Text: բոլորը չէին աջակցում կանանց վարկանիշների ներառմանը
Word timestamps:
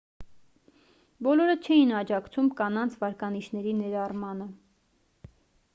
բոլորը 1.27 1.55
չէին 1.67 1.91
աջակցում 1.99 2.49
կանանց 2.63 2.97
վարկանիշների 3.03 3.79
ներառմանը 3.85 4.51